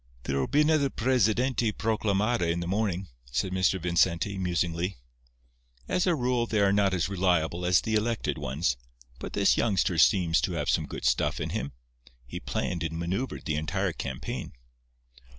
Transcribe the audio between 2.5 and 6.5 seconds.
in the morning," said Mr. Vincenti, musingly. "As a rule